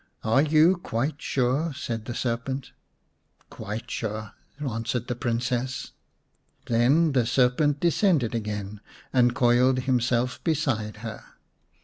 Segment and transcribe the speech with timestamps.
[0.33, 2.71] "Are you quite sure?" said the serpent"
[3.51, 5.91] Quite sure/' answered the Princess.
[6.65, 8.81] Then the serpent descended again
[9.13, 11.21] and coiled himself beside her.